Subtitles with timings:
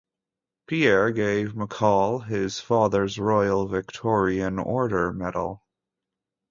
[0.65, 5.63] Pierre gave McCall his father's Royal Victorian Order medal.